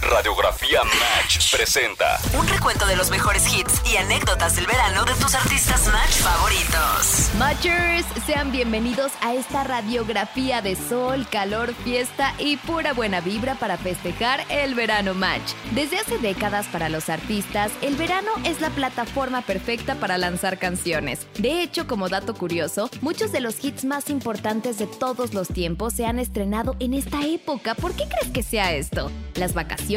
[0.00, 5.34] Radiografía Match presenta Un recuento de los mejores hits y anécdotas del verano de tus
[5.34, 7.30] artistas Match favoritos.
[7.36, 13.76] Matchers, sean bienvenidos a esta radiografía de sol, calor, fiesta y pura buena vibra para
[13.76, 15.52] festejar el verano Match.
[15.72, 21.26] Desde hace décadas para los artistas, el verano es la plataforma perfecta para lanzar canciones.
[21.38, 25.92] De hecho, como dato curioso, muchos de los hits más importantes de todos los tiempos
[25.92, 27.74] se han estrenado en esta época.
[27.74, 29.10] ¿Por qué crees que sea esto?
[29.34, 29.87] Las vacaciones,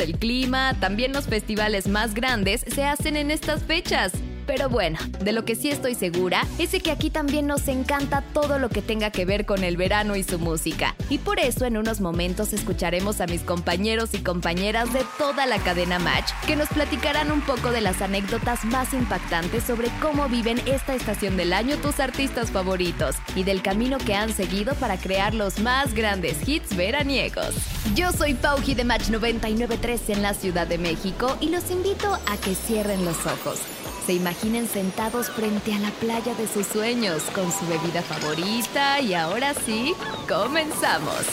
[0.00, 4.12] el clima, también los festivales más grandes se hacen en estas fechas.
[4.48, 8.24] Pero bueno, de lo que sí estoy segura es de que aquí también nos encanta
[8.32, 10.96] todo lo que tenga que ver con el verano y su música.
[11.10, 15.58] Y por eso en unos momentos escucharemos a mis compañeros y compañeras de toda la
[15.58, 20.62] cadena Match que nos platicarán un poco de las anécdotas más impactantes sobre cómo viven
[20.64, 25.34] esta estación del año tus artistas favoritos y del camino que han seguido para crear
[25.34, 27.54] los más grandes hits veraniegos.
[27.94, 32.38] Yo soy Pauji de Match 993 en la Ciudad de México y los invito a
[32.38, 33.60] que cierren los ojos
[34.08, 39.12] se imaginen sentados frente a la playa de sus sueños con su bebida favorita y
[39.12, 39.94] ahora sí,
[40.26, 41.26] comenzamos.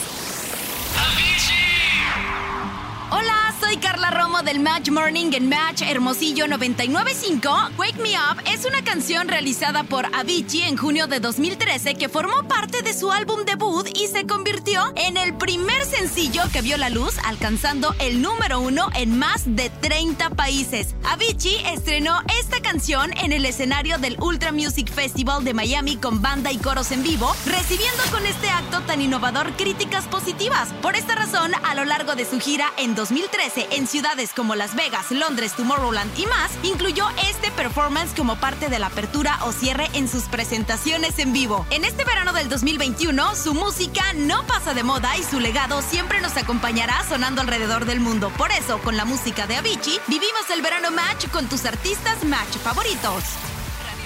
[3.08, 7.48] Hola, soy Carla Romo del Match Morning en Match Hermosillo 995.
[7.78, 12.42] Wake Me Up es una canción realizada por Avicii en junio de 2013 que formó
[12.48, 16.90] parte de su álbum debut y se convirtió en el primer sencillo que vio la
[16.90, 20.96] luz, alcanzando el número uno en más de 30 países.
[21.04, 26.50] Avicii estrenó esta canción en el escenario del Ultra Music Festival de Miami con banda
[26.50, 30.70] y coros en vivo, recibiendo con este acto tan innovador críticas positivas.
[30.82, 34.74] Por esta razón, a lo largo de su gira en 2013 en ciudades como Las
[34.74, 39.88] Vegas, Londres, Tomorrowland y más, incluyó este performance como parte de la apertura o cierre
[39.92, 41.64] en sus presentaciones en vivo.
[41.70, 46.20] En este verano del 2021, su música no pasa de moda y su legado siempre
[46.20, 48.32] nos acompañará sonando alrededor del mundo.
[48.36, 52.56] Por eso, con la música de Avicii, vivimos el verano match con tus artistas match
[52.64, 53.22] favoritos.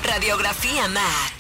[0.02, 1.39] Radiografía Match.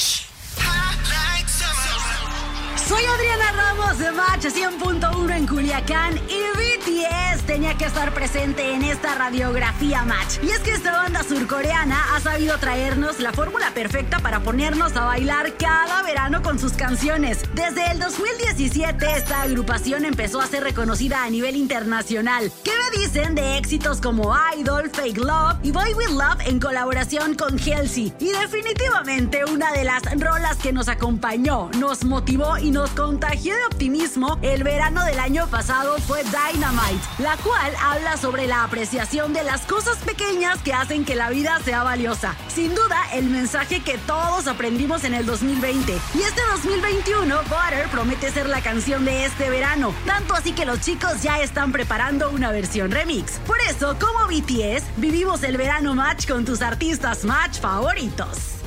[2.90, 8.82] Soy Adriana Ramos de Match 100.1 en Culiacán y BTS tenía que estar presente en
[8.82, 10.38] esta radiografía Match.
[10.42, 15.04] Y es que esta banda surcoreana ha sabido traernos la fórmula perfecta para ponernos a
[15.04, 17.44] bailar cada verano con sus canciones.
[17.54, 22.50] Desde el 2017 esta agrupación empezó a ser reconocida a nivel internacional.
[22.64, 27.36] ¿Qué me dicen de éxitos como Idol, Fake Love y Boy With Love en colaboración
[27.36, 28.12] con Halsey?
[28.18, 33.64] Y definitivamente una de las rolas que nos acompañó, nos motivó y nos contagió de
[33.66, 39.42] optimismo el verano del año pasado fue Dynamite, la cual habla sobre la apreciación de
[39.42, 42.34] las cosas pequeñas que hacen que la vida sea valiosa.
[42.48, 45.92] Sin duda, el mensaje que todos aprendimos en el 2020.
[46.14, 50.80] Y este 2021, Butter promete ser la canción de este verano, tanto así que los
[50.80, 53.38] chicos ya están preparando una versión remix.
[53.46, 58.59] Por eso, como BTS, vivimos el verano match con tus artistas match favoritos.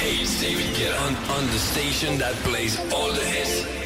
[0.00, 3.79] Hey, it's David Guetta on, on the station that plays all the hits.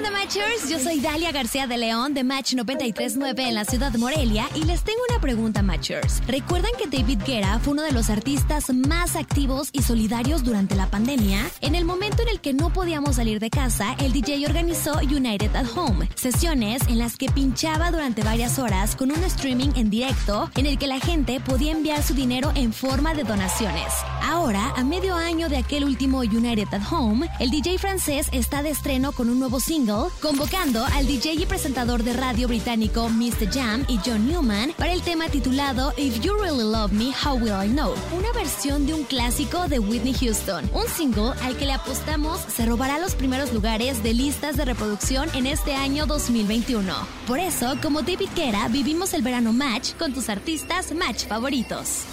[0.00, 0.70] Hey, ¿qué onda, Matchers?
[0.70, 4.64] Yo soy Dalia García de León de Match 939 en la ciudad de Morelia y
[4.64, 6.22] les tengo una pregunta, Matchers.
[6.26, 10.86] ¿Recuerdan que David Guetta fue uno de los artistas más activos y solidarios durante la
[10.86, 11.50] pandemia?
[11.60, 15.54] En el momento en el que no podíamos salir de casa, el DJ organizó United
[15.54, 20.50] at Home, sesiones en las que pinchaba durante varias horas con un streaming en directo
[20.56, 23.92] en el que la gente podía enviar su dinero en forma de donaciones.
[24.22, 28.70] Ahora, a medio año de aquel último United at Home, el DJ francés está de
[28.70, 29.89] estreno con un nuevo single,
[30.20, 33.50] convocando al DJ y presentador de radio británico Mr.
[33.52, 37.52] Jam y John Newman para el tema titulado If You Really Love Me, How Will
[37.64, 37.94] I Know?
[38.16, 42.66] Una versión de un clásico de Whitney Houston, un single al que le apostamos se
[42.66, 46.94] robará los primeros lugares de listas de reproducción en este año 2021.
[47.26, 52.04] Por eso, como David Guetta, vivimos el verano match con tus artistas match favoritos.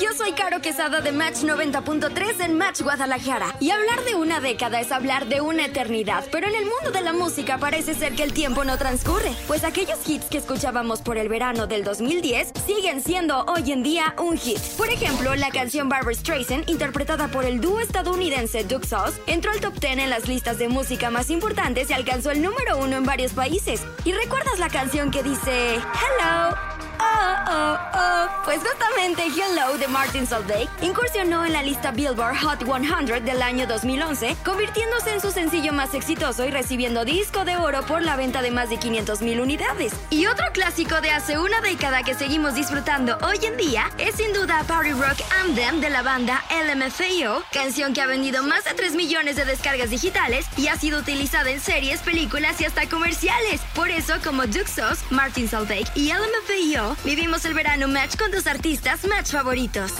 [0.00, 3.56] Yo soy Caro Quesada de Match 90.3 en Match Guadalajara.
[3.58, 7.00] Y hablar de una década es hablar de una eternidad, pero en el mundo de
[7.00, 11.18] la música parece ser que el tiempo no transcurre, pues aquellos hits que escuchábamos por
[11.18, 14.60] el verano del 2010 siguen siendo hoy en día un hit.
[14.76, 19.60] Por ejemplo, la canción Barbara Streisand, interpretada por el dúo estadounidense Duke Sauce, entró al
[19.60, 23.04] top 10 en las listas de música más importantes y alcanzó el número uno en
[23.04, 23.82] varios países.
[24.04, 26.77] ¿Y recuerdas la canción que dice Hello?
[27.20, 28.08] Oh, oh.
[28.44, 33.66] Pues justamente Hello de Martin Solveig incursionó en la lista Billboard Hot 100 del año
[33.66, 38.40] 2011, convirtiéndose en su sencillo más exitoso y recibiendo disco de oro por la venta
[38.40, 39.92] de más de 500 mil unidades.
[40.10, 44.32] Y otro clásico de hace una década que seguimos disfrutando hoy en día es sin
[44.32, 48.94] duda Party Rock Anthem de la banda LMFAO, canción que ha vendido más de 3
[48.94, 53.60] millones de descargas digitales y ha sido utilizada en series, películas y hasta comerciales.
[53.74, 58.46] Por eso, como Duke Sauce, Martin Solveig y LMFAO, vivimos el verano match con tus
[58.46, 59.92] artistas match favoritos.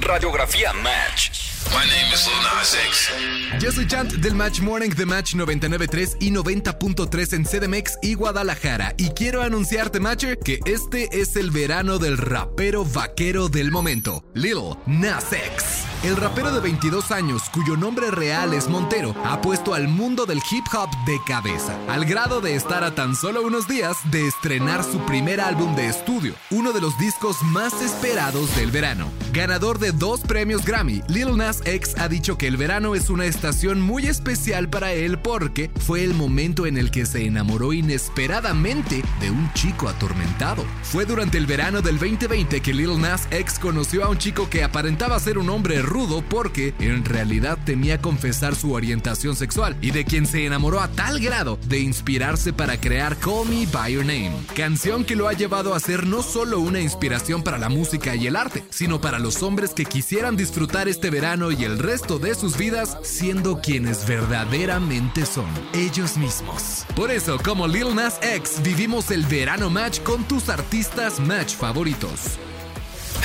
[0.00, 1.30] Radiografía Match.
[1.70, 3.10] My name is Lil Nas X.
[3.60, 8.94] Yo soy Chant del Match Morning de Match 99.3 y 90.3 en CDMX y Guadalajara.
[8.96, 14.76] Y quiero anunciarte, Matcher, que este es el verano del rapero vaquero del momento, Lil
[14.86, 15.87] Nas X.
[16.04, 20.38] El rapero de 22 años, cuyo nombre real es Montero, ha puesto al mundo del
[20.48, 24.84] hip hop de cabeza, al grado de estar a tan solo unos días de estrenar
[24.84, 29.10] su primer álbum de estudio, uno de los discos más esperados del verano.
[29.32, 33.26] Ganador de dos premios Grammy, Lil Nas X ha dicho que el verano es una
[33.26, 39.02] estación muy especial para él porque fue el momento en el que se enamoró inesperadamente
[39.20, 40.64] de un chico atormentado.
[40.82, 44.64] Fue durante el verano del 2020 que Lil Nas X conoció a un chico que
[44.64, 50.06] aparentaba ser un hombre rudo porque en realidad temía confesar su orientación sexual y de
[50.06, 54.32] quien se enamoró a tal grado de inspirarse para crear Call Me By Your Name,
[54.56, 58.26] canción que lo ha llevado a ser no solo una inspiración para la música y
[58.26, 62.34] el arte, sino para los hombres que quisieran disfrutar este verano y el resto de
[62.34, 66.84] sus vidas siendo quienes verdaderamente son, ellos mismos.
[66.94, 72.38] Por eso, como Lil Nas X, vivimos el verano match con tus artistas match favoritos.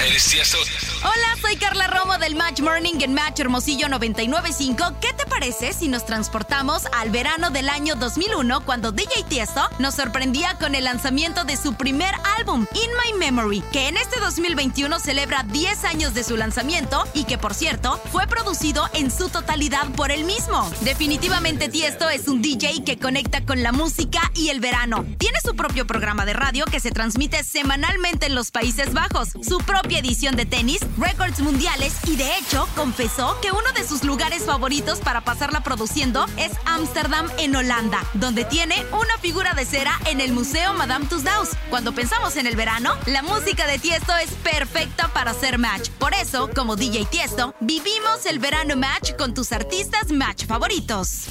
[0.04, 0.58] Tiesto.
[1.02, 5.00] Hola, soy Carla Romo del Match Morning en Match Hermosillo 995.
[5.00, 9.96] ¿Qué te parece si nos transportamos al verano del año 2001 cuando DJ Tiesto nos
[9.96, 15.00] sorprendía con el lanzamiento de su primer álbum, In My Memory, que en este 2021
[15.00, 19.90] celebra 10 años de su lanzamiento y que por cierto fue producido en su totalidad
[19.96, 20.70] por él mismo.
[20.82, 25.06] Definitivamente Tiesto es un DJ que conecta con la música y el verano.
[25.18, 29.60] Tiene su propio programa de radio que se transmite semanalmente en los Países Bajos, su
[29.98, 35.00] edición de tenis, récords mundiales y de hecho confesó que uno de sus lugares favoritos
[35.00, 40.32] para pasarla produciendo es Ámsterdam en Holanda, donde tiene una figura de cera en el
[40.32, 41.58] Museo Madame Tussauds.
[41.70, 45.90] Cuando pensamos en el verano, la música de Tiesto es perfecta para hacer match.
[46.00, 51.26] Por eso, como DJ Tiesto, vivimos el verano match con tus artistas match favoritos.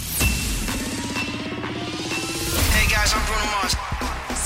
[2.74, 3.91] Hey guys, I'm.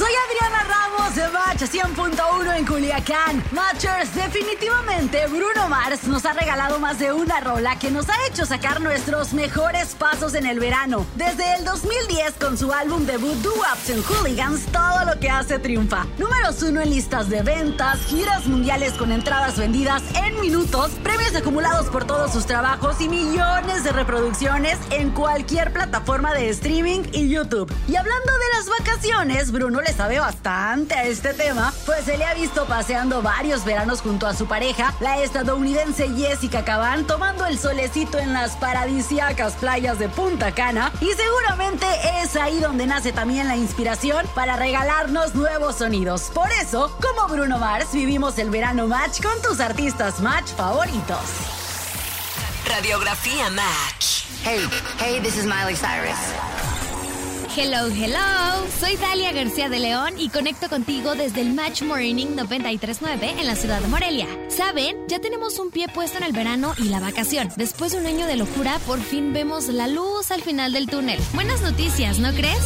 [0.06, 3.42] Soy Adriana Ramos de Match 100.1 en Culiacán.
[3.50, 8.46] Matchers, definitivamente Bruno Mars nos ha regalado más de una rola que nos ha hecho
[8.46, 11.04] sacar nuestros mejores pasos en el verano.
[11.16, 15.58] Desde el 2010 con su álbum debut Do Ups and Hooligans, todo lo que hace
[15.58, 16.06] triunfa.
[16.18, 21.86] Números uno en listas de ventas, giras mundiales con entradas vendidas en minutos, premios acumulados
[21.86, 27.72] por todos sus trabajos y millones de reproducciones en cualquier plataforma de streaming y YouTube.
[27.88, 32.24] Y hablando de las vacaciones, Bruno le sabe bastante a este tema, pues se le
[32.24, 37.58] ha visto paseando varios veranos junto a su pareja, la estadounidense Jessica Caban, tomando el
[37.58, 40.92] solecito en las paradisíacas playas de Punta Cana.
[41.00, 41.86] Y seguramente
[42.20, 46.30] es ahí donde nace también la inspiración para regalarnos nuevos sonidos.
[46.34, 51.20] Por eso, como Bruno Mars, vivimos el verano match con tus artistas match favoritos.
[52.68, 54.26] Radiografía Match.
[54.44, 54.68] Hey,
[54.98, 56.55] hey, this is Miley Cyrus.
[57.58, 58.66] Hello, hello.
[58.78, 63.56] Soy Dalia García de León y conecto contigo desde el Match Morning 939 en la
[63.56, 64.26] ciudad de Morelia.
[64.48, 67.48] Saben, ya tenemos un pie puesto en el verano y la vacación.
[67.56, 71.18] Después de un año de locura, por fin vemos la luz al final del túnel.
[71.32, 72.60] Buenas noticias, ¿no crees?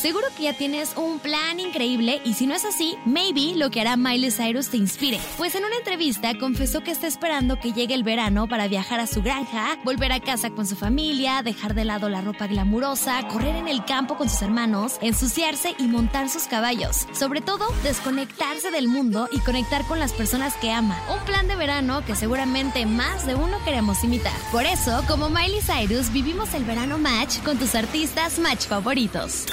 [0.00, 3.80] Seguro que ya tienes un plan increíble y si no es así, maybe lo que
[3.80, 5.18] hará Miley Cyrus te inspire.
[5.36, 9.08] Pues en una entrevista confesó que está esperando que llegue el verano para viajar a
[9.08, 13.56] su granja, volver a casa con su familia, dejar de lado la ropa glamurosa, correr
[13.56, 17.08] en el campo con sus hermanos, ensuciarse y montar sus caballos.
[17.12, 20.96] Sobre todo, desconectarse del mundo y conectar con las personas que ama.
[21.12, 24.36] Un plan de verano que seguramente más de uno queremos imitar.
[24.52, 29.46] Por eso, como Miley Cyrus, vivimos el verano match con tus artistas match favoritos.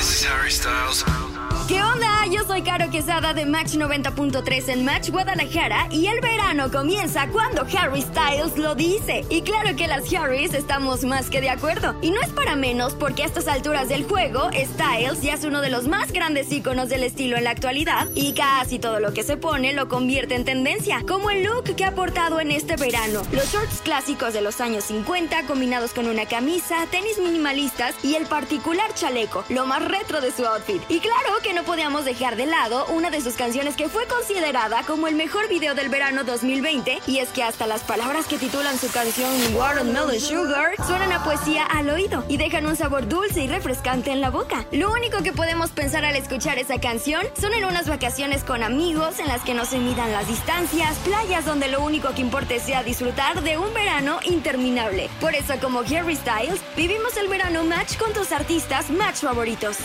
[0.00, 1.29] Hi, this is Harry Styles.
[1.70, 2.26] ¿Qué onda?
[2.28, 7.64] Yo soy Caro Quesada de Match 90.3 en Match Guadalajara y el verano comienza cuando
[7.78, 9.24] Harry Styles lo dice.
[9.30, 11.94] Y claro que las Harrys estamos más que de acuerdo.
[12.02, 15.60] Y no es para menos porque a estas alturas del juego, Styles ya es uno
[15.60, 19.22] de los más grandes íconos del estilo en la actualidad y casi todo lo que
[19.22, 23.22] se pone lo convierte en tendencia, como el look que ha portado en este verano.
[23.30, 28.26] Los shorts clásicos de los años 50 combinados con una camisa, tenis minimalistas y el
[28.26, 30.82] particular chaleco, lo más retro de su outfit.
[30.88, 34.82] Y claro que no podíamos dejar de lado una de sus canciones que fue considerada
[34.84, 38.78] como el mejor video del verano 2020 y es que hasta las palabras que titulan
[38.78, 43.48] su canción Watermelon Sugar suenan a poesía al oído y dejan un sabor dulce y
[43.48, 44.64] refrescante en la boca.
[44.72, 49.18] Lo único que podemos pensar al escuchar esa canción son en unas vacaciones con amigos
[49.18, 52.82] en las que no se midan las distancias, playas donde lo único que importe sea
[52.82, 55.08] disfrutar de un verano interminable.
[55.20, 59.76] Por eso como Harry Styles, vivimos el verano match con tus artistas match favoritos.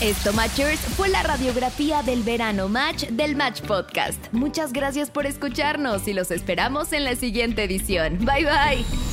[0.00, 4.22] Esto, Matchers, fue la radiografía del verano match del Match Podcast.
[4.30, 8.18] Muchas gracias por escucharnos y los esperamos en la siguiente edición.
[8.18, 9.05] Bye bye.